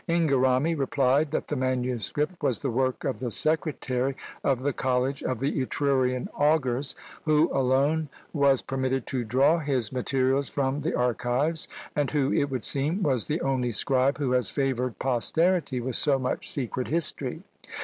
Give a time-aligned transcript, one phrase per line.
[0.09, 5.37] Inghirami replied that the manuscript was the work of the secretary of the college of
[5.37, 12.09] the Etrurian augurs, who alone was permitted to draw his materials from the archives, and
[12.09, 16.49] who, it would seem, was the only scribe who has favoured posterity with so much
[16.49, 17.43] secret history.